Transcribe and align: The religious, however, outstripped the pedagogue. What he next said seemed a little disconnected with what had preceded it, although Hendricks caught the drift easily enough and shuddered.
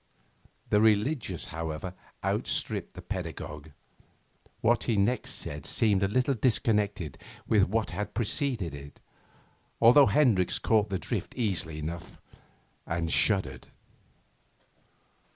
The 0.71 0.81
religious, 0.81 1.45
however, 1.53 1.93
outstripped 2.23 2.93
the 2.95 3.03
pedagogue. 3.03 3.69
What 4.61 4.85
he 4.85 4.95
next 4.95 5.29
said 5.33 5.63
seemed 5.67 6.01
a 6.01 6.07
little 6.07 6.33
disconnected 6.33 7.19
with 7.47 7.65
what 7.69 7.91
had 7.91 8.15
preceded 8.15 8.73
it, 8.73 8.99
although 9.79 10.07
Hendricks 10.07 10.57
caught 10.57 10.89
the 10.89 10.97
drift 10.97 11.35
easily 11.37 11.77
enough 11.77 12.19
and 12.87 13.11
shuddered. 13.11 13.67